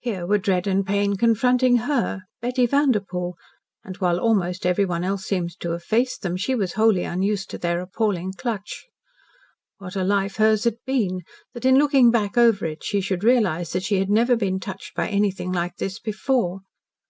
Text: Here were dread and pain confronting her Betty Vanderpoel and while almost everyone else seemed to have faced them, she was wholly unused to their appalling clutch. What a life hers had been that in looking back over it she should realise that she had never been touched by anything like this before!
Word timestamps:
Here 0.00 0.26
were 0.26 0.36
dread 0.36 0.66
and 0.66 0.84
pain 0.86 1.16
confronting 1.16 1.78
her 1.88 2.24
Betty 2.42 2.66
Vanderpoel 2.66 3.34
and 3.82 3.96
while 3.96 4.20
almost 4.20 4.66
everyone 4.66 5.04
else 5.04 5.24
seemed 5.24 5.58
to 5.60 5.70
have 5.70 5.82
faced 5.82 6.20
them, 6.20 6.36
she 6.36 6.54
was 6.54 6.74
wholly 6.74 7.04
unused 7.04 7.48
to 7.48 7.56
their 7.56 7.80
appalling 7.80 8.34
clutch. 8.34 8.84
What 9.78 9.96
a 9.96 10.04
life 10.04 10.36
hers 10.36 10.64
had 10.64 10.76
been 10.84 11.22
that 11.54 11.64
in 11.64 11.78
looking 11.78 12.10
back 12.10 12.36
over 12.36 12.66
it 12.66 12.84
she 12.84 13.00
should 13.00 13.24
realise 13.24 13.72
that 13.72 13.84
she 13.84 14.00
had 14.00 14.10
never 14.10 14.36
been 14.36 14.60
touched 14.60 14.94
by 14.94 15.08
anything 15.08 15.50
like 15.50 15.76
this 15.76 15.98
before! 15.98 16.60